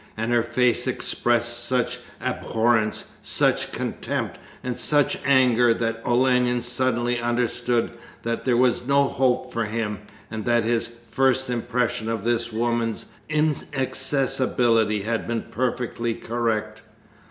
And 0.17 0.31
her 0.31 0.41
face 0.41 0.87
expressed 0.87 1.63
such 1.63 1.99
abhorrence, 2.19 3.03
such 3.21 3.71
contempt, 3.71 4.39
and 4.63 4.75
such 4.79 5.19
anger 5.27 5.75
that 5.75 6.01
Olenin 6.03 6.63
suddenly 6.63 7.19
understood 7.19 7.91
that 8.23 8.43
there 8.43 8.57
was 8.57 8.87
no 8.87 9.03
hope 9.07 9.53
for 9.53 9.65
him, 9.65 9.99
and 10.31 10.43
that 10.45 10.63
his 10.63 10.89
first 11.11 11.51
impression 11.51 12.09
of 12.09 12.23
this 12.23 12.51
woman's 12.51 13.11
inaccessibility 13.29 15.03
had 15.03 15.27
been 15.27 15.43
perfectly 15.51 16.15
correct. 16.15 16.81